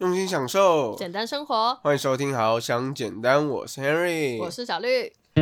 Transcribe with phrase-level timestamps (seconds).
[0.00, 1.74] 用心享受，简单生活。
[1.82, 5.12] 欢迎收听《好想简单》，我是 Henry，我是小绿。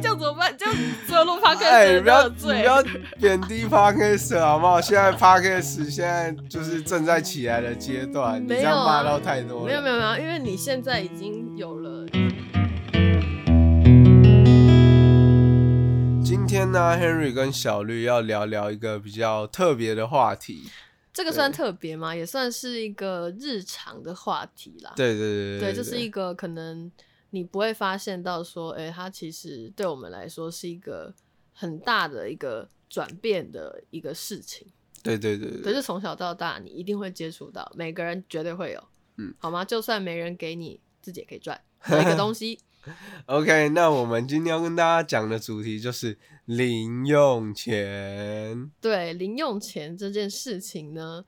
[0.00, 0.52] 这样怎么办？
[0.58, 0.74] 这样
[1.06, 2.82] 只有录 podcast 哎，你不要不要
[3.20, 4.80] 贬低 Podcast 好不好？
[4.80, 9.66] 现在 Podcast 现在就是正在起来的阶段，你这样骂到太多了。
[9.66, 11.77] 没有没有没有，因为你现在已经有
[16.48, 20.70] 天呢，Henry 跟小绿要聊聊一个比较特别的话题。
[21.12, 22.16] 这个算特别吗？
[22.16, 24.94] 也算是一个日常的话题啦。
[24.96, 26.90] 对对对对，这是一个可能
[27.30, 31.12] 你不会发现到说，哎、它其实对我们来说是一个
[31.52, 34.66] 很大的一个转变的一个事情。
[35.02, 38.82] 对对对对，可是从小到大，你一定会接触到，每个人绝对会有，
[39.18, 39.62] 嗯，好吗？
[39.62, 42.58] 就算没人给你，自己也可以赚的一个东西。
[43.26, 48.70] OK，那我们今天要跟大家讲的主题就是零用钱。
[48.80, 51.24] 对零用钱这件事情呢，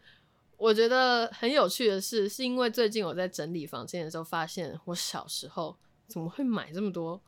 [0.56, 7.20] 我觉得很有趣的是，是因为最近我在整理房间的时候，发现我小时候怎么会买这么多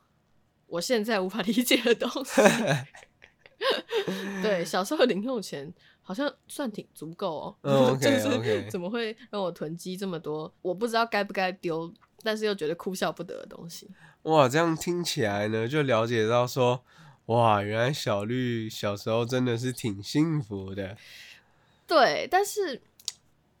[0.67, 2.41] 我现在无法理解的东西。
[4.41, 7.95] 对，小时候零用钱好像算挺足够哦。
[8.01, 10.53] 就是怎么会让我囤积这么多？
[10.61, 11.93] 我不知道该不该丢，
[12.23, 13.89] 但是又觉得哭笑不得的东西。
[14.23, 16.83] 哇，这样听起来呢，就了解到说，
[17.25, 20.95] 哇，原来小绿小时候真的是挺幸福的。
[21.85, 22.81] 对，但是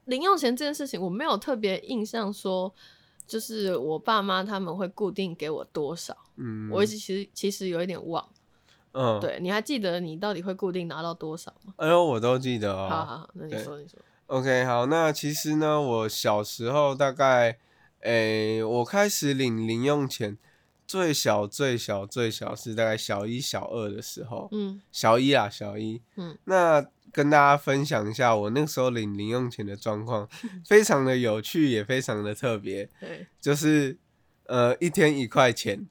[0.05, 2.73] 零用钱这件事情，我没有特别印象说，
[3.27, 6.15] 就是我爸妈他们会固定给我多少。
[6.37, 8.27] 嗯，我其实其实有一点忘。
[8.93, 11.73] 嗯，，对，你还记得你到底会固定拿到多少吗？
[11.77, 12.87] 哎呦，我都记得哦。
[12.89, 13.99] 好好好，那你对说你说。
[14.27, 17.57] OK，好，那其实呢，我小时候大概，
[18.03, 20.37] 诶、我开始领零用钱，
[20.85, 30.27] 最小最小最小是大概小一小二的时候，嗯小一啊，小一，嗯，那跟大家分享一下我那个时候领零用钱的状况，
[30.67, 33.97] 非常的有趣，也非常的特别，对，就是
[34.47, 35.87] 呃一天一块钱，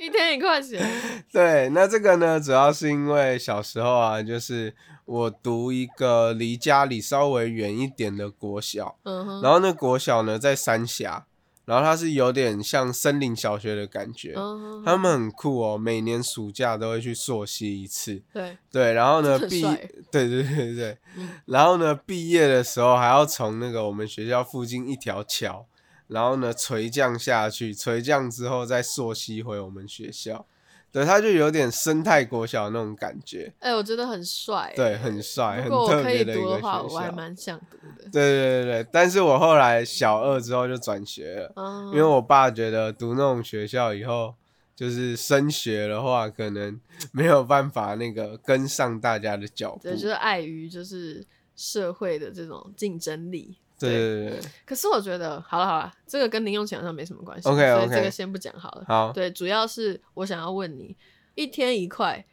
[0.00, 0.84] 一天一块钱。
[1.30, 4.74] 对，那这个呢，主要是因为小时候啊，就是
[5.04, 9.42] 我读一个离家里稍微远一点的国小，嗯哼。
[9.42, 11.26] 然后那国小呢在三峡，
[11.68, 19.60] 然后它是有点像森林小学的感觉，嗯他们很酷哦，每年暑假都会去溯溪一次，对，对，然后呢毕，
[20.10, 21.28] 对对对对，嗯。
[21.44, 25.66] 然后呢毕业的时候还要从那个我们学校附近一条桥，
[26.06, 30.46] 然后呢垂降下去，垂降之后再溯溪回我们学校，
[30.90, 34.72] 对，他就有点生态国小那种感觉，哎、我觉得很帅。
[34.74, 36.94] 对，很帅，很特别的一个读的话，学校。
[36.94, 38.08] 我还蛮想读的。
[38.10, 44.34] 对对对对，但是我后来小二之后就转学了，嗯，因为我爸觉得读那种学校以后，
[44.74, 46.80] 就是升学的话，可能
[47.12, 49.82] 没有办法那个跟上大家的脚步。
[49.82, 53.58] 对，就是碍于就是社会的这种竞争力。
[53.78, 54.30] 对对。
[54.30, 58.84] 对对，可是我觉得，好了好了，这个跟零用钱好像没什么关系 OK，OK 所以这个先不讲好了。
[58.86, 60.96] 好，对，主要是我想要问你，
[61.34, 62.24] 一天一块，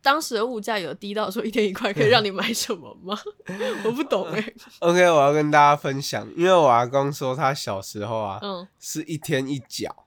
[0.00, 3.18] 当时的物价有低到说一天一块可以 让你买什么吗？
[3.84, 10.06] 我不懂哎、 OK，我要跟大家分享，因为我阿公说他小时候啊，嗯，是一天一角，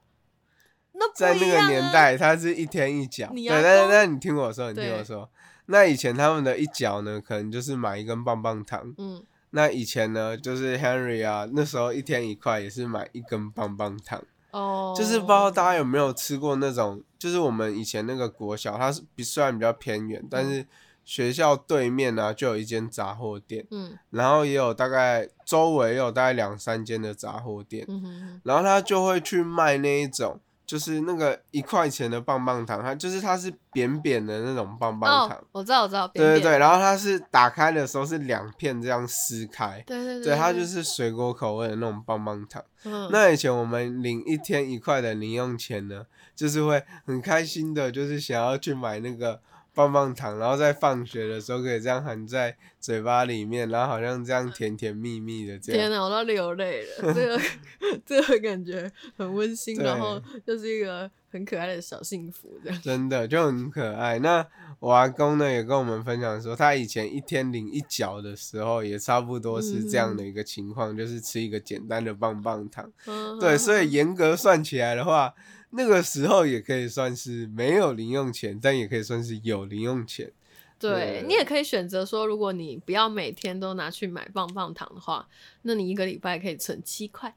[0.94, 3.28] 那不在那个年代他是一天一角。
[3.28, 5.30] 对，你阿但是公但你听我说，你听我说，
[5.68, 8.94] 那以前他们的一角呢，可能就是买一根棒棒糖。
[8.98, 9.24] 嗯，
[9.56, 14.22] 那以前呢，就是 Henry 啊，那时候一天一块也是买一根棒棒糖。
[14.52, 20.66] 哦，就是不知道大家有没有吃过那种，就是我们以前那个国小，它是比虽然比较偏远，但是
[21.06, 42.64] 学校对面呢、就有一间杂货店，嗯然后也有大概周围也有大概两三间的杂货店，嗯然后他就会去卖那一种，就是那个一块钱的棒棒糖，它就是它是扁扁的那种棒棒糖，哦，我知道我知道，对对对，然后它是打开的时候是两片这样撕开，对对对，它就是水果口味的那种棒棒糖。
[42.84, 43.10] 嗯。
[43.12, 49.40] 那以前我们领一天一块的零用钱呢，就是会很开心的，就是想要去买那个
[49.76, 55.82] 棒棒糖，然后在放学的时候可以这样含在嘴巴里面，然后好像这样甜甜蜜蜜的这样。
[55.82, 57.40] 天哪，我都流泪了，这个
[58.06, 62.80] 这个感觉很温馨，然后就是一个很可爱的小幸福这样。
[62.82, 64.18] 真的就很可爱。
[64.20, 64.46] 那
[64.80, 72.90] 我阿公呢也跟我们分享说，他以前一天领一角的时候，也差不多是这样的一个情况，就是吃一个简单的棒棒糖。
[73.06, 75.34] 嗯对，所以严格算起来的话，
[75.72, 80.32] 那个时候也可以算是没有零用钱，但也可以算是有零用钱。
[80.78, 85.28] 对对你也可以选择说，如果你不要每天都拿去买棒棒糖的话，
[85.62, 87.34] 那你一个礼拜可以存七块。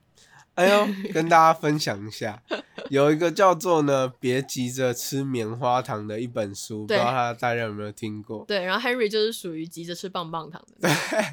[0.59, 2.43] 哎呦， 跟大家分享一下，
[2.91, 8.45] 有一个叫做呢“别急着吃棉花糖”的一本书，不知道他大家有没有听过？
[8.49, 10.89] 对，然后 Henry 就是属于急着吃棒棒糖的，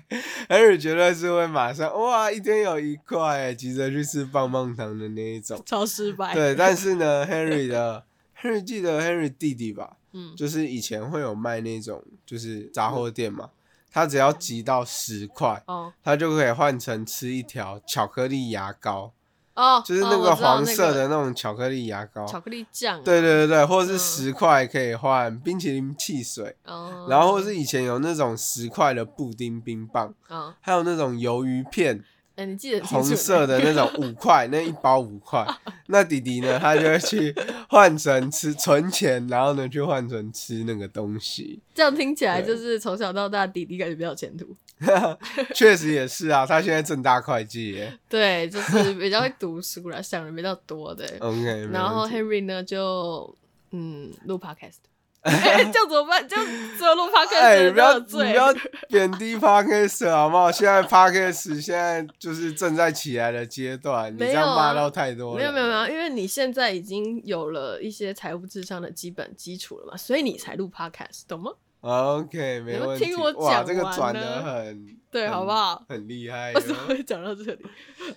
[0.07, 5.59] 对 Henry 绝对是会马上哇，一天有一块，急着去吃棒棒糖的那一种。
[5.65, 6.35] 超失败。
[6.35, 8.03] 对，但是呢，Henry 的
[8.39, 13.49] Henry 记得 Henry 弟弟吧，嗯，就是以前会有卖那种就是杂货店嘛，
[13.95, 19.13] 他只要集到十块，哦他就可以换成吃一条巧克力牙膏，
[19.53, 22.25] 哦，就是那个黄色的那种巧克力牙膏。
[22.25, 23.01] 巧克力酱啊。
[23.05, 32.03] 对对对对，或者是嗯十块可以换冰淇淋汽水，哦，然后或是以前有那种十块的布丁冰棒，哦，还有那种鱿鱼片，
[32.35, 35.45] 哎，你记得红色的那种五块，那一包五块。
[35.87, 37.33] 那弟弟呢，他就会去
[37.69, 41.61] 换成吃存钱，然后呢去换成吃那个东西。
[41.73, 44.55] 这样听起来就是从小到大弟弟感觉比较有前途。
[45.55, 47.97] 确实也是啊，他现在正大会计耶。
[48.09, 51.05] 对，就是比较会读书啦，想的比较多的。
[51.21, 53.33] OK，然后 Henry 呢就
[53.71, 54.79] 嗯录 podcast，
[55.25, 56.25] 哎 这样怎么办？
[56.29, 56.45] 这样
[56.77, 58.53] 只有录 podcast 哎，的你不要你人都有罪不要
[58.89, 60.51] 贬低 Podcast 好不好？
[60.51, 65.37] 现在 Podcast 现在就是正在起来的阶段，你这样骂到太多了。
[65.39, 71.51] 没有没有没有，因为你现在已经有了一些财务智商的基本基础了嘛，所以你才录 podcast，懂吗
[71.81, 73.05] ？OK，没问题。
[73.05, 73.31] 听我
[73.65, 75.83] 这个转的很对，好不好？
[75.89, 76.95] 很厉害为什么哟。
[76.95, 77.65] 会讲到这里？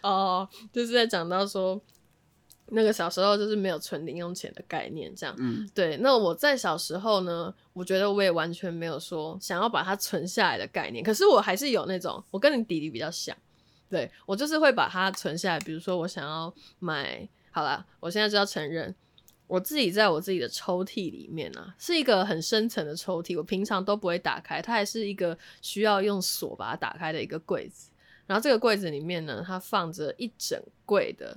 [0.02, 1.80] 哦，就是在讲到说，
[2.70, 5.34] 那个小时候就是没有存零用钱的概念，这样。
[5.38, 13.36] 嗯对，那我在小时候呢，我觉得我也完全没有说想要把它存下来的概念，可是我还是有那种，我跟你弟弟比较像，
[13.88, 18.94] 对我就是会把它存下来，比如说我想要买，好啦，我现在就要承认。
[19.46, 27.88] 我自己在我自己的抽屉里面啊，是一个很深层的抽屉，我平常都不会打开，它还是一个需要用锁把它打开的一个柜子。
[28.26, 31.34] 然后这个柜子里面呢，它放着一整柜的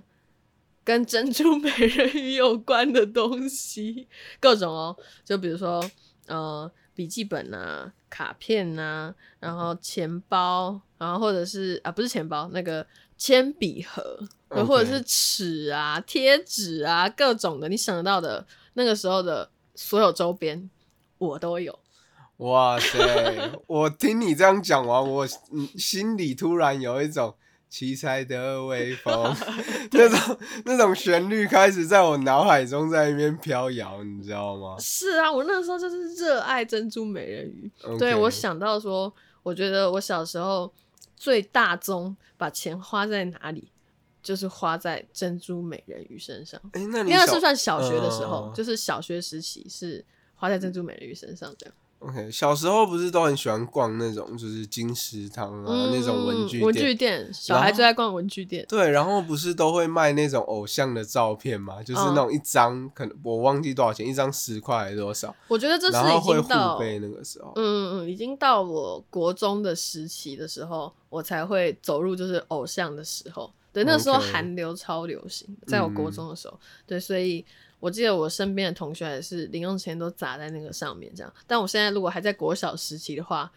[0.92, 4.10] 跟珍珠美人鱼有关的东西，
[4.42, 4.94] 各种哦，
[5.24, 5.82] 就比如说
[6.28, 12.86] 呃笔记本啊、卡片啊，然后钱包，然后或者是啊不是钱包，那个
[13.18, 14.20] 铅笔盒
[14.68, 20.70] 或者是尺啊、贴纸啊，各种的你想得到的，那个时候的所有周边
[21.20, 21.80] 我都有。
[22.36, 22.98] 哇塞！
[23.66, 27.34] 我听你这样讲完，我嗯心里突然有一种
[27.72, 29.34] 七彩的微风，
[29.94, 34.76] 那种那种旋律开始在我脑海中在那边飘摇，你知道吗？
[34.78, 37.72] 是啊，我那时候就是热爱珍珠美人鱼。
[37.98, 40.72] 对我想到说，我觉得我小时候
[41.16, 43.72] 最大宗把钱花在哪里，
[44.22, 46.60] 就是花在珍珠美人鱼身上。
[46.74, 50.04] 哎、那你小那是算小学的时候，嗯就是小学时期是
[50.36, 51.74] 花在珍珠美人鱼身上这样。
[52.02, 57.32] OK，小时候不是都很喜欢逛那种就是金石堂啊、那种文具嗯文具店。
[57.32, 58.66] 小孩最爱逛文具店。
[58.68, 61.84] 对，然后不是都会卖那种偶像的照片嘛？
[61.84, 65.36] 就是那种一张，可能我忘记多少钱，一张十块还是多少？
[65.48, 67.54] 我觉得这是已然后会互经到背那个时候。
[67.56, 73.54] 嗯嗯嗯，已经到我国中的时期的时候，我才会走入就是偶像的时候。
[73.74, 77.46] 对，那时候韩流超流行，在我国中的时候，对，所以
[77.82, 81.34] 我记得我身边的同学也是零用钱都砸在那个上面，这样。
[81.46, 83.52] 但我现在如果还在国小时期的话，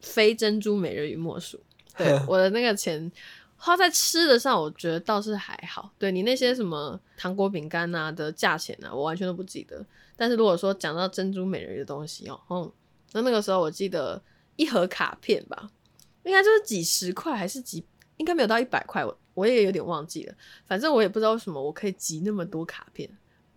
[0.00, 1.60] 非珍珠美人鱼莫属。
[1.98, 3.10] 对， 我的那个钱
[3.56, 5.92] 花在吃的上，我觉得倒是还好。
[5.98, 9.84] 对你那些什么糖果、饼干啊的价钱啊，我完全都不记得。
[10.16, 12.72] 但是如果说讲到珍珠美人鱼的东西哦，嗯，
[13.12, 14.22] 那那个时候我记得
[14.54, 15.68] 一盒卡片吧，
[16.22, 17.84] 应该就是几十块还是几，
[18.16, 20.34] 应该没有到一百块，我我也有点忘记了。
[20.68, 23.10] 反正我也不知道为什么我可以集那么多卡片。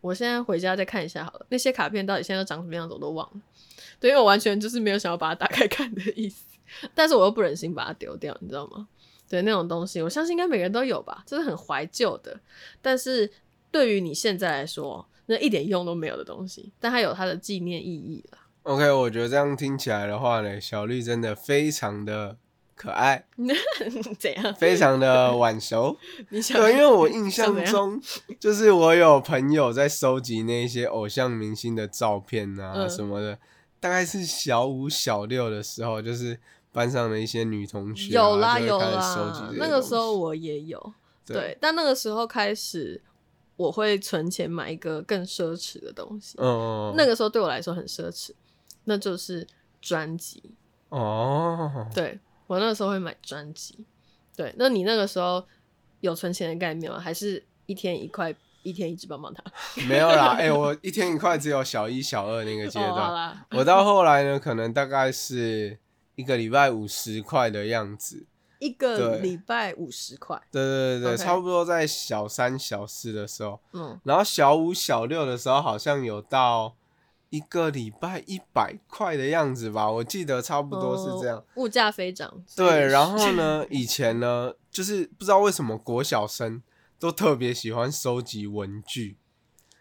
[0.08, 3.42] 我现在回家再看一下好了，那些卡片到底现在长什么样子我都忘了。
[4.00, 6.46] 对，因为我完全就是没有想要把它打开看的意思，
[6.96, 8.88] 但是我又不忍心把它丢掉，你知道吗？
[9.30, 12.40] 对，那种东西，我相信应该每个人都有吧，这是很怀旧的。
[12.82, 13.30] 但是
[13.70, 18.38] 对于你现在来说，那一点用都没有的东西，但它有它的纪念意义了。
[18.64, 22.38] OK，我觉得这样听起来的话呢，小绿真的非常的
[22.78, 23.26] 可爱，
[24.20, 24.54] 怎样？
[24.54, 25.98] 非常的晚熟。
[26.30, 26.62] 你想？
[26.62, 28.00] 对，因为我印象中，
[28.40, 33.40] 就是我有朋友在收集那些偶像明星的照片啊嗯什么的，
[33.80, 36.40] 大概是小五、小六的时候，就是
[36.72, 40.94] 班上的一些女同学、啊、有啦有啦那个时候我也有，
[41.26, 43.02] 对对，但那个时候开始，
[43.56, 46.38] 我会存钱买一个更奢侈的东西。
[46.40, 48.30] 嗯，那个时候对我来说很奢侈，
[48.84, 49.48] 那就是
[49.82, 50.52] 专辑。
[50.90, 53.86] 哦，对我那个时候会买专辑。
[54.36, 55.46] 对，那你那个时候
[56.00, 57.00] 有存钱的概念吗？
[57.00, 59.44] 还是一天一块，一天一支棒棒糖？
[59.88, 65.80] 没有啦，哎、我一天一块只有小一、小二那个阶段，啦，我到后来呢，可能大概是
[66.16, 68.26] 一个礼拜五十块的样子，
[68.60, 76.76] 一个对礼拜五十块，对对对对差不多在小三、小四的时候，嗯，然后小五、小六的时候好像有到
[77.30, 81.38] 一个礼拜一百块的样子吧，我记得差不多是这样。
[81.38, 82.32] 哦物价飞涨。
[82.56, 86.62] 对， 然后呢，以前呢，就是不知道为什么国小生
[87.00, 89.18] 都特别喜欢收集文具，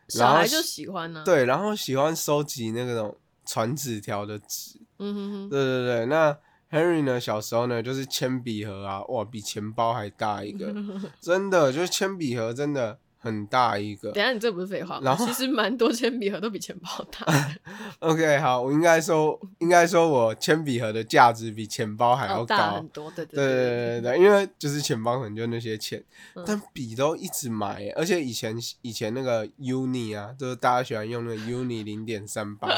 [0.08, 4.80] 小孩就喜欢呢、，对，然后喜欢收集那种传纸条的纸。
[4.98, 6.38] 嗯哼哼，对对对，那
[6.70, 10.74] Henry 呢，小时候呢，就是铅笔盒啊，哇，比钱包还大一个，
[11.20, 14.24] 真的，就是铅笔盒真的很大一个等。
[14.24, 15.02] 下你这不是废话吗？
[15.04, 17.54] 然后其实蛮多铅笔盒都比钱包大，
[18.00, 22.42] OK，好，我应该说，应该说我铅笔盒的价值比钱包还要高。
[22.42, 26.02] 哦大很多，对对对对对对，因为就是钱包可能就那些钱，
[26.34, 32.68] 嗯但笔都一直买耶，而且以前以前那个 Uni 啊，就是大家喜欢用那个 Uni 零点三八，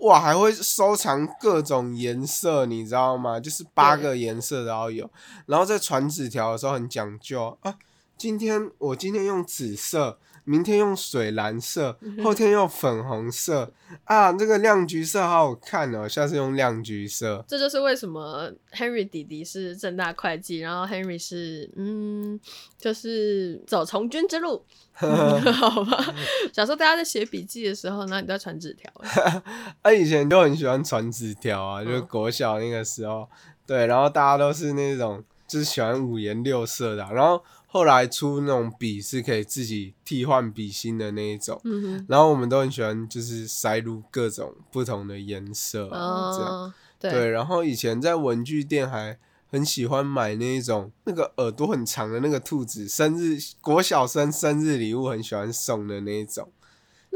[0.00, 3.40] 哇，还会收藏各种颜色，你知道吗？
[3.40, 5.10] 就是八个颜色都要有，
[5.46, 7.74] 然后在传纸条的时候很讲究啊，
[8.20, 10.18] 今天我今天用紫色。
[10.44, 13.72] 明天用水蓝色，后天用粉红色
[14.04, 17.44] 啊，这个亮橘色好好看哦，下次用亮橘色。
[17.46, 22.40] 这就是为什么 Henry 弟弟是正大会计，然后 Henry 是嗯，
[22.78, 24.64] 就是走从军之路，
[24.96, 26.12] 好吧？
[26.52, 28.90] 小时候大家在写笔记的时候，然后你都在传纸条，
[29.82, 33.28] 啊，以前都很喜欢传纸条啊，就是嗯国小那个时候，
[33.66, 37.40] 对，然后大家都是那种就是喜欢五颜六色的啊、然后
[37.72, 46.52] 后来出那种笔是可以自己替换笔芯的那一种，嗯，然后我们都很喜欢就是塞入各种不同的颜色啊，这样。
[46.52, 47.10] 哦，对。
[47.12, 49.16] 对，然后以前在文具店还
[49.48, 56.50] 很喜欢买那一种那个耳朵很长的那个兔子，生日国小生生日礼物很喜欢送的那一种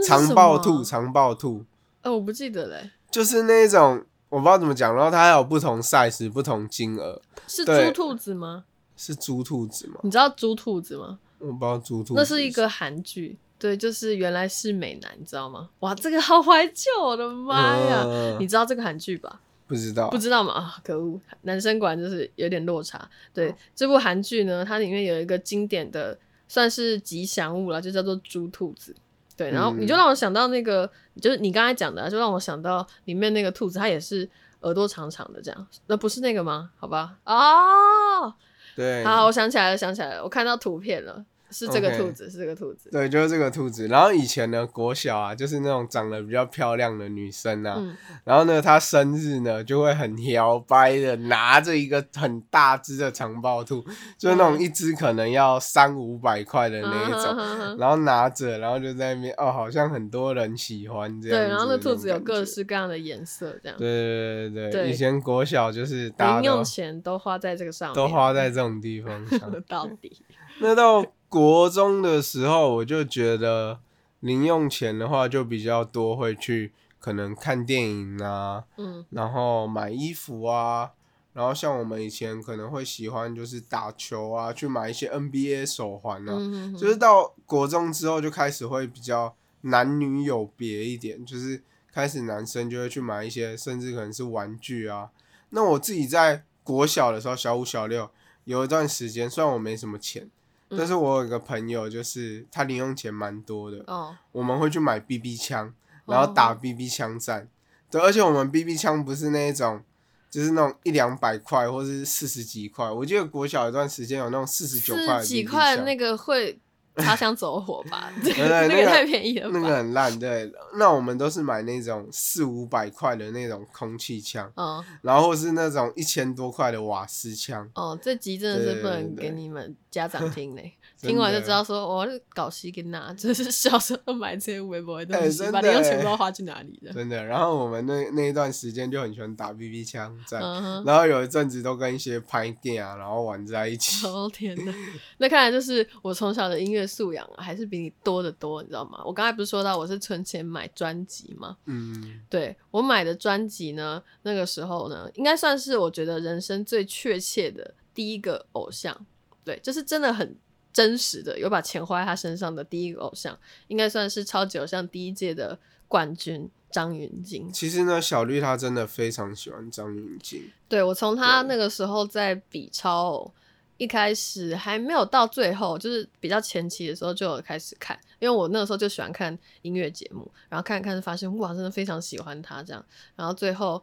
[0.07, 1.65] 长抱兔，长抱兔。
[2.03, 7.87] 呃，我不记得嘞，就是那种我不知道怎么讲，然后它还有不同 size、不同金额，是对。
[7.87, 8.67] 猪兔子吗？
[8.97, 10.01] 是猪兔子吗？
[10.03, 11.19] 你知道猪兔子吗？
[11.39, 12.15] 我不知道猪兔子。
[12.17, 15.69] 那是一个韩剧，对，就是原来是美男，你知道吗？
[15.81, 18.03] 哇，这个好怀旧，我的妈呀！
[18.07, 19.41] 嗯你知道这个韩剧吧？
[19.67, 20.53] 不知道不知道吗？
[20.53, 21.19] 啊，可恶！
[21.43, 23.09] 男生果然就是有点落差。
[23.33, 28.95] 对，这部韩剧呢，它里面有一个经典的算是吉祥物了，就叫做猪兔子。
[29.37, 30.89] 对，然后嗯你就让我想到那个，
[31.21, 34.29] 就是你刚才讲的啊、就让我想到里面那个兔子，它也是
[34.61, 35.67] 耳朵长长的这样。
[35.87, 36.71] 那不是那个吗？
[36.77, 38.33] 好吧，哦，
[38.75, 42.91] 对，好，我想起来了，想起来了，我看到图片了，是这个兔子，是这个兔子。
[42.91, 43.87] 对，就是这个兔子。
[43.87, 53.83] 然后以前呢，国小啊，就是那种长得比较漂亮的女生啊，嗯，然后呢，她生日呢就会很摇摆的拿着一个很大只的长抱兔，
[54.19, 57.23] 就是那种嗯一只可能要三五百块的那一种。
[57.23, 57.77] 种。
[57.79, 63.79] 然后拿着，然后就在那边哦，好像很多人喜欢这样对，然后那兔子有各式各样的颜色，这样。
[63.79, 69.41] 对对对对对以前国小就是大家零用钱都花在这个上面，都花在这种地方上。
[69.69, 70.23] 到底。
[70.61, 71.05] 那到
[71.35, 73.81] 国中的时候，我就觉得
[74.21, 79.05] 零用钱的话就比较多，会去可能看电影啊，嗯。
[79.11, 80.93] 然后买衣服啊，
[81.33, 91.61] 然后像我们以前可能会喜欢就是打球啊，去买一些 NBA 手环啊，嗯哼就是到国中之后就开始会比较男女有别一点，就是
[91.93, 95.11] 开始男生就会去买一些，甚至可能是玩具啊。
[95.51, 98.09] 那我自己在国小的时候，小五、小六
[98.45, 100.31] 有一段时间，虽然我没什么钱，
[100.71, 105.73] 嗯但是我有一个朋友，就是他零用钱蛮多的，哦，我们会去买 BB 枪，
[106.07, 107.49] 然后打哦 BB 枪战。
[107.91, 109.83] 对，而且我们 BB 枪不是那一种。
[110.31, 112.91] 就是那种一两百块，或是四十几块。
[112.91, 116.59] 我记得国小一段时间有那种四十九块的四十几块那个会
[116.97, 118.13] 擦枪走火吧？
[118.23, 118.33] 对，
[118.69, 119.59] 那个太便宜了吧？
[119.59, 120.51] 那个很烂，对。
[120.77, 127.69] 那我们都是买那种四五百块的那种空气枪，嗯然后是那种一千多块的瓦斯枪。
[127.75, 136.93] 哦，这集真的是不能给你们家长听嘞，真听完就知道说我是搞西跟那，就是小时候买这些微博的东西，把零用钱不哎知道花去哪里了。
[136.93, 137.23] 真的。
[137.25, 140.83] 然后我们那那一段时间就很喜欢打 BB 枪战，嗯。
[140.85, 144.07] 然后有一阵子都跟一些拍电啊，然后玩在一起。
[144.09, 144.75] 哦天哪，
[145.19, 149.03] 那看来就是我从小的音乐素养啊还是比你多得多，你知道吗？
[149.05, 151.57] 我刚才不是说到我是存钱买专辑吗？
[151.67, 159.07] 嗯，对我买的专辑呢，那个时候呢，应该算是我觉得人生最确切的第一个偶像，
[159.45, 160.37] 对，就是真的很
[160.75, 163.39] 真实的，有把钱花在他身上的第一个偶像，
[163.69, 167.51] 应该算是超级偶像第一届的冠军张云京。
[167.53, 170.51] 其实呢，小绿她真的非常喜欢张云京。
[170.69, 173.35] 对我从他那个时候在比超偶，
[173.77, 183.81] 一开始还没有到最后，就是比较前期的时候就有开始看，因为我那个时候就喜欢看音乐节目，然后看一看就发现哇，真的非常喜欢他这样，然后最后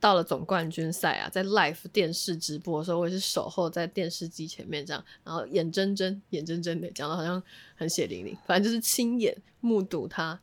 [0.00, 7.42] 到了总冠军赛啊，在 live 电视直播的时候，我也是守候在电视机前面这样，然后眼睁睁、眼睁睁的讲的好像
[7.74, 10.40] 很血淋淋，反正就是亲眼目睹他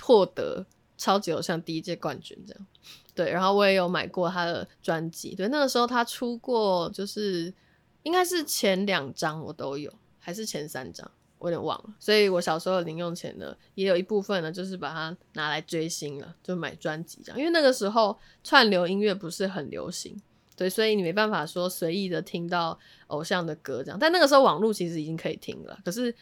[0.00, 0.64] 获得
[0.96, 2.66] 超级偶像第一届冠军这样。
[3.14, 7.52] 对，然后我也有买过他的专辑，对，那个时候他出过就是
[8.04, 11.10] 应该是前两张我都有，还是前三张。
[11.42, 17.38] 我有点忘了，所以我小时候的零用钱呢，也有一部分呢，就是把它拿来追星了，就买专辑这样。
[17.38, 20.16] 因为那个时候串流音乐不是很流行，
[20.54, 23.98] 对，所以你没办法说随意的听到偶像的歌这样。
[23.98, 26.14] 但那个时候网络其实已经可以听了，可是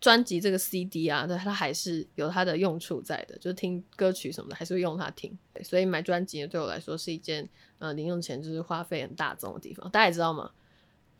[0.00, 5.36] 专辑这个 CD 啊，对，它还是有它的用处在的，就是听歌曲什么的还是会用它听。
[5.64, 7.48] 所以买专辑，对我来说是一件
[7.80, 9.90] 呃零用钱就是花费很大宗的地方。
[9.90, 10.52] 大家也知道吗？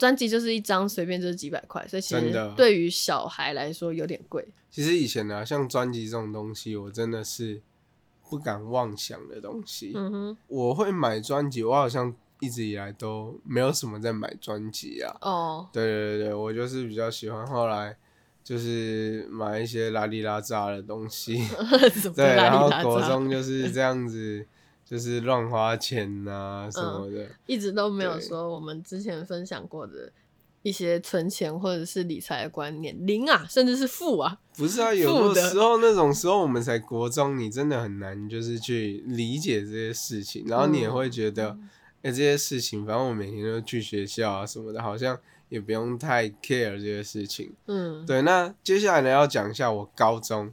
[0.01, 4.49] 专辑就是一张，随便就是几百块，所以其实对于小孩来说有点贵。
[4.71, 7.61] 其实以前呢，像专辑这种东西，我真的是
[8.31, 9.93] 不敢妄想的东西。
[9.95, 15.15] 嗯哼，我会买专辑，我好像一直以来都没有什么在买专辑啊。
[15.21, 17.95] 哦，对对对对，我就是比较喜欢后来
[18.43, 21.47] 就是买一些拉里拉扎的东西。
[22.17, 24.47] 对，然后国中就是这样子。
[24.91, 30.11] 就是乱花钱呐什么的，一直都没有说我们之前分享过的
[30.63, 34.37] 一些存钱或者是理财的观念，零啊，甚至是负啊。
[34.57, 41.57] 不是啊，有的时候那种时候我们才国中，你真的很难就是去理解这些事情，然后你也会觉得，
[42.03, 45.17] 哎，这些事情反正我每天都去学校啊什么的，好像
[45.51, 47.53] 也不用太 care 这些事情。
[47.67, 48.23] 嗯，对。
[48.23, 50.53] 那接下来呢，要讲一下我高中。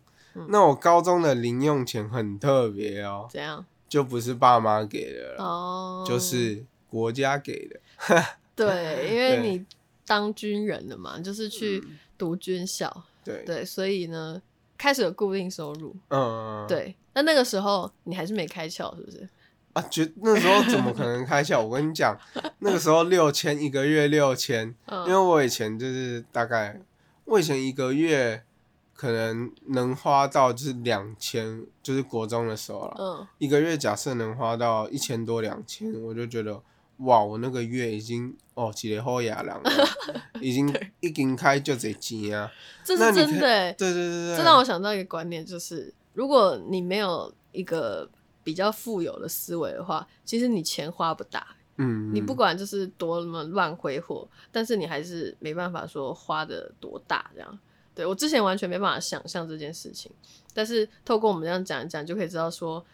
[0.49, 3.27] 那我高中的零用钱很特别哦。
[3.31, 3.65] 怎样？
[3.87, 7.79] 就不是爸妈给的了，哦就是国家给的。
[8.55, 9.65] 对，因为你
[10.05, 11.83] 当军人了嘛，就是去
[12.17, 13.03] 读军校。
[13.23, 14.41] 对对，所以呢，
[14.77, 15.95] 开始有固定收入。
[16.09, 16.95] 嗯，对。
[17.13, 19.27] 那那个时候你还是没开窍，是不是？
[19.73, 21.59] 啊，觉那时候怎么可能开窍？
[21.65, 22.17] 我跟你讲，
[22.59, 24.73] 那个时候六千一个月六千，
[25.05, 26.79] 因为我以前就是大概，
[27.25, 28.43] 我以前一个月。
[28.97, 32.95] 可能能花到就是两千，就是国中的时候了。
[32.97, 36.59] 嗯，一个月假设能花到一千多两千，我就觉得
[36.97, 39.61] 哇，我那个月已经哦，几个好牙了，
[40.41, 40.67] 已经
[40.99, 42.51] 一经开就这钱啊。
[42.83, 44.37] 这是真的，对对对对。
[44.37, 48.09] 这让我想到一个观念，就是如果你没有一个
[48.43, 51.45] 比较富有的思维的话，其实你钱花不大。
[51.79, 57.59] 嗯，你不管就是多么乱挥霍，但是你还是没办法说花的多大这样。
[57.97, 60.11] 对我之前完全没办法想象这件事情，
[60.53, 62.85] 但是透过我们这样讲一讲，就可以知道说，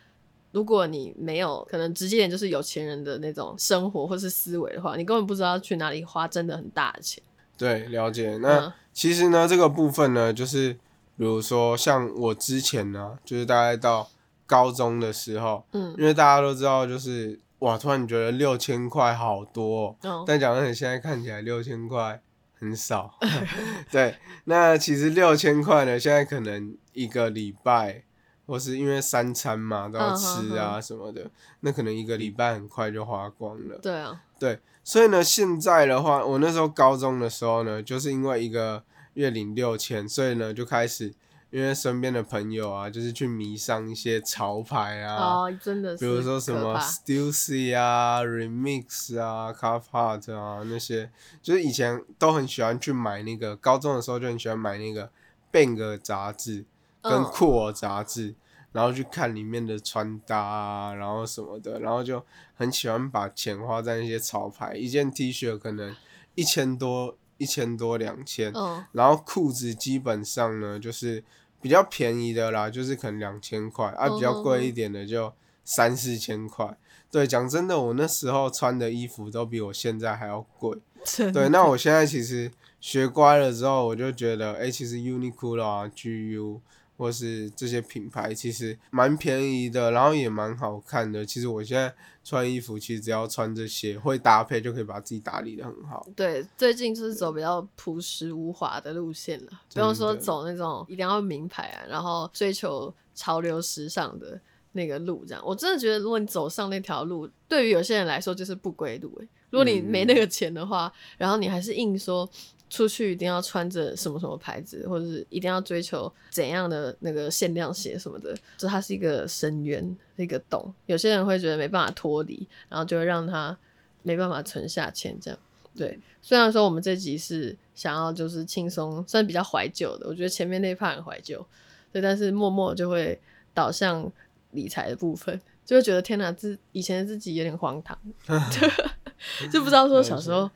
[0.54, 7.22] 如果你没有可能直接点就是有钱人的那种生活或是思维的话，你根本不知道去哪里花真的很大的钱。
[7.58, 8.38] 对，了解。
[8.38, 10.72] 那其实呢，这个部分呢，就是
[11.18, 14.10] 比如说像我之前呢，就是大概到
[14.46, 22.22] 高中的时候，嗯，因为大家都知道，就是哇，突然觉得六千块好多，但讲真，现在看起来六千块。
[22.64, 23.14] 很少，
[23.92, 28.04] 对，那其实六千块呢，现在可能一个礼拜，
[28.46, 33.78] 或是因为三餐嘛都要吃啊什么的，那可能一个礼拜很快就花光了。
[33.80, 38.84] 对啊，对，所以呢，现在的话，我那时候高中的时候呢，就是因为一个
[39.16, 41.14] 月领六千，所以呢就开始。
[41.54, 51.12] 因为身边的朋友啊，就是去迷上一些潮牌啊，哦，真的，比如说什么 Stussy 啊、Remix 啊、Carhartt 啊那些，
[51.44, 55.12] 就是以前都很喜欢去买那个，高中的时候就很喜欢买那个
[55.52, 56.66] Bang 杂志
[57.04, 58.34] 跟酷我杂志，
[58.72, 65.96] 然后去看里面的穿搭啊，然后什么的，然后就很喜欢把钱花在那些潮牌，一件 T 恤可能
[66.34, 68.52] 一千多、一千多、两千，
[68.94, 71.24] 然后裤子基本上呢就是。
[71.64, 76.78] 比较便宜的啦，就是可能两千块啊，比较贵一点的就三四千块。
[77.10, 80.78] 对，讲真的，我那时候穿的衣服都比我现在还要贵。
[81.34, 86.60] 对，那我现在其实学乖了之后，我就觉得，哎，其实 Uniqlo 啊，GU。
[86.98, 91.26] 或是这些品牌其实蛮便宜的，然后也蛮好看的。
[91.26, 96.06] 其实我现在穿衣服，其实只要穿这些会搭配，就可以把自己打理的很好。
[96.16, 104.40] 对，最近就是走比较朴实无华的路线了，不用说走那种一定要名牌啊，然后追求潮流时尚的
[104.74, 105.26] 那个路。
[105.26, 109.14] 这样，我真的觉得，如果你走上那条路，对于有些人来说就是不归路。
[109.20, 112.30] 诶，如果你没那个钱的话，然后你还是硬说。
[112.74, 120.74] 出去一定要穿着什么什么牌子，或者是一定要追求怎样的那个限量鞋什么的，就它是一个深渊，一个洞。
[120.88, 123.56] 有些人会觉得没办法脱离，然后就会让他
[124.02, 125.16] 没办法存下钱。
[125.22, 125.40] 这样
[125.76, 126.00] 对。
[126.24, 131.46] 虽然说我们这集是想要就是轻松，算比较怀旧的，我觉得前面那 part 很怀旧，
[131.92, 133.22] 对，但是默默就会
[133.54, 134.12] 导向
[134.50, 135.40] 理财的部分。
[135.64, 137.96] 就会觉得天哪，自以前的自己有点荒唐
[139.52, 140.50] 就不知道说小时候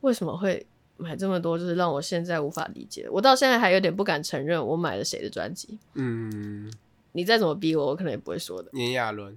[0.00, 0.66] 为什么会
[1.00, 3.08] 买这么多，就是让我现在无法理解。
[3.10, 5.78] 我到现在还有点不敢承认我买了谁的专辑。
[5.94, 6.70] 嗯，
[7.12, 8.68] 你再怎么逼我，我可能也不会说的。
[8.74, 9.34] 炎亚纶，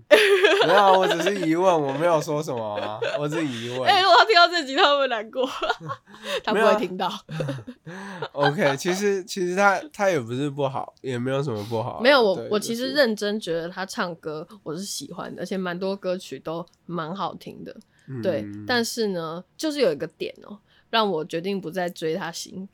[0.68, 3.84] 没有，我只是疑问，我没有说什么啊，我只是疑问。
[3.90, 5.48] 哎、如果他听到这集，他会难过？
[6.44, 7.10] 他不会听到。
[8.34, 12.02] OK，其实其实他他也不是不好，也没有什么不好啊。
[12.02, 17.76] 没有，我我其实是认真觉得他唱歌我是喜欢的，而且蛮多歌曲都蛮好听的。
[18.22, 20.58] 对，嗯但是呢，就是有一个点哦、
[20.94, 22.70] 让我决定不再追他星。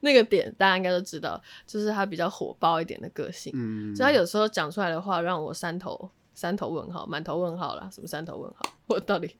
[0.00, 8.62] 那个点大家应该都知道，就是他比较火爆一点的个性，嗯，所以他有时候讲出来的话让我三头三头问号，满头问号啦，什么三头问号？
[8.88, 9.36] 我到底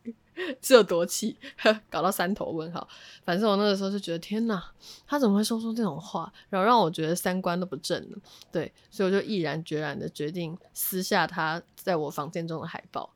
[0.60, 1.34] 是有多气，
[1.88, 2.86] 搞到三头问号？
[3.24, 4.62] 反正我那个时候就觉得天哪，
[5.06, 6.30] 他怎么会说出这种话？
[6.50, 8.16] 然后让我觉得三观都不正呢。
[8.52, 13.10] 对，所以我就毅然决然的决定撕下他在我房间中的海报，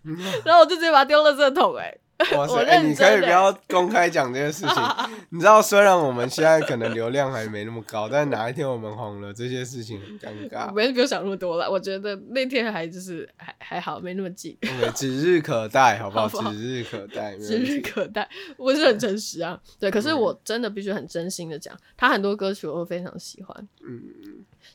[0.44, 2.00] 然后我就直接把它丢了这桶、欸，
[2.36, 4.82] 哇塞，我哎、欸你可以不要公开讲这件事情。
[5.30, 10.72] 你知道，虽然我们现在可能流量还没那么高，但哪一天我们红了，这些事情很尴尬。
[10.72, 11.70] 没不用想那么多了。
[11.70, 14.56] 我觉得那天还就是还 还好，没那么近。
[14.62, 16.22] OK，指日可待， 好不好？
[16.22, 17.58] 好不好指日可待，指。
[17.58, 19.60] 日可待，我是很诚实啊。
[19.78, 23.68] 对，可是我真的必须很真心的讲，他很多歌曲我都非常喜欢。
[23.86, 24.00] 嗯，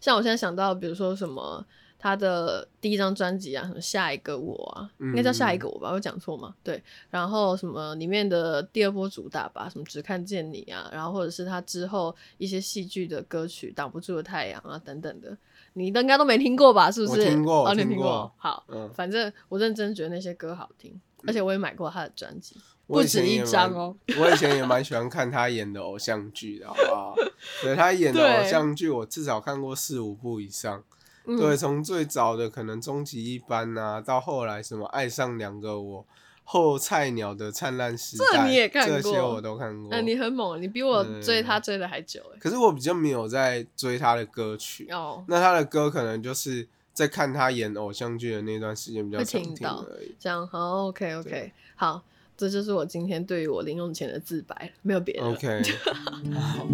[0.02, 1.66] 像我现在想到，比如说什么
[2.02, 5.92] 他的第一张专辑啊，什么下一个我啊，应该叫下一个我吧？
[5.92, 6.56] 我讲错吗？
[6.64, 15.38] 对，然后什么里面的第二波主打吧，什么只看见你啊，然后或者是他之后一些戏剧的歌曲《挡不住的太阳》啊等等的，
[15.74, 16.90] 你应该都没听过吧？
[16.90, 17.22] 是不是？
[17.22, 22.56] 我听过哦，你听过好，嗯反正我认真觉得那些歌好听，而且我也买过他的专辑，
[22.88, 23.94] 不止一张哦。
[24.18, 27.16] 我以前也蛮喜欢看他演的偶像剧的，好不好？
[27.62, 30.82] 对他演的偶像剧，我至少看过四五部以上。
[31.30, 36.06] 嗯对，从最早的可能终极一班呐、到后来什么爱上两个我，
[36.44, 39.88] 后菜鸟的灿烂时代，这你也看这些我都看过。
[39.92, 42.40] 那、你很猛，你比我追他追的还久哎。
[42.40, 50.16] 可是我比较没有在追他的歌曲，哦，那他的歌可能就是在看他演偶像剧的那段时间比较听听到而已。
[50.20, 52.02] 这样好，OK OK，好，
[52.36, 55.24] 这就是我今天对于我零用钱的自白，没有别的。
[55.24, 55.62] OK，
[56.34, 56.68] 好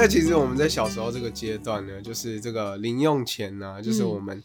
[0.00, 4.42] 那其实我们在小时候这个阶段呢，就是这个零用钱呢、就是嗯我们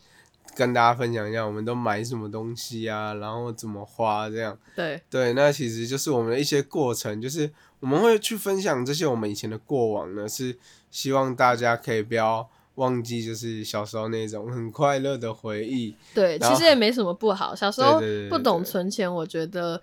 [0.53, 4.57] 跟大家分享一下，我们都买什么东西啊，然后怎么花这样。
[4.75, 10.57] 对，对，那其实就是我们的一些过程，就是我们会去分享这些我们以前的过往呢，是
[10.91, 15.95] 希望大家可以不要忘记，就是小时候那种很快乐的回忆。
[16.13, 17.55] 对，其实也没什么不好。
[17.55, 19.81] 小时候不懂存钱，我觉得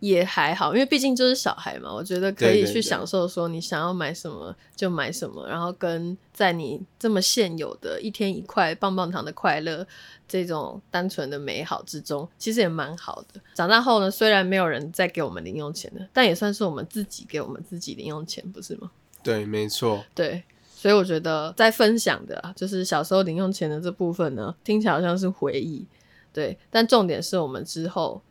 [0.00, 1.94] 也还好，因为毕竟就是小孩嘛。
[1.94, 9.86] 我觉得可以去享受说你想要买什么就买什么，然后跟在你这么现有的一天一块棒棒糖的快乐
[10.26, 13.40] 这种单纯的美好之中，其实也蛮好的。
[13.54, 18.90] 长大后呢，虽然没有人再给我们零用钱了，但也算是我们自己给我们自己零用钱，不是吗？
[19.22, 20.02] 对，没错。
[20.14, 20.42] 对，
[20.74, 25.84] 所以我觉得在分享的啊，就是小时候零用钱的这部分呢，听起来好像是回忆，
[26.32, 28.22] 对，但重点是我们之后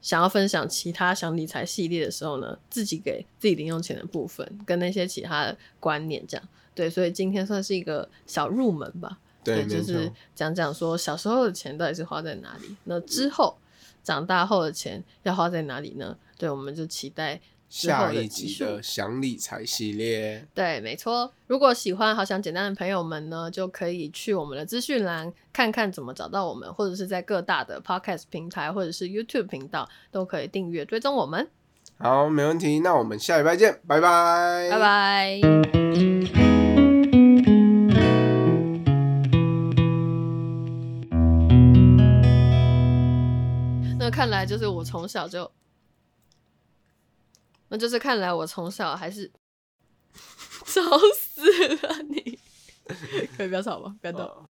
[0.00, 9.66] 想要分享其他想理财系列的时候呢，自己给自己零用钱的部分跟那些其他的观念这样，对，所以今天算是一个小入门吧，对。
[9.66, 13.58] 就是讲讲说小时候的钱到底是花在哪里，那之后
[14.04, 16.16] 长大后的钱要花在哪里呢？
[16.36, 17.40] 对，我们就期待。
[17.68, 21.30] 下一集的想理财系列，对，没错。
[21.46, 31.48] 如果喜欢好想简单的朋友们呢，就可以去我们的资讯栏看看怎么找到我们，或者是在各大的 podcast 平台或者是 YouTube 频道都可以订阅追踪我们。
[31.98, 32.80] 好，没问题。
[32.80, 34.78] 那我们下礼拜见，拜拜，拜。
[34.78, 35.40] 拜。
[43.98, 45.50] 那看来就是我从小就，
[47.68, 49.30] 那就是看来我从小还是
[50.66, 50.80] 吵
[51.16, 52.38] 死了你，
[53.36, 53.96] 可以不要吵吗？
[54.00, 54.47] 不要动。